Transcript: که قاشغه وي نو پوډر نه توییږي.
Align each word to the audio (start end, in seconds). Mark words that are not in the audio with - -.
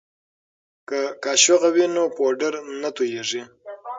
که 0.87 0.99
قاشغه 1.23 1.69
وي 1.75 1.85
نو 1.95 2.03
پوډر 2.15 2.53
نه 2.81 2.89
توییږي. 2.95 3.43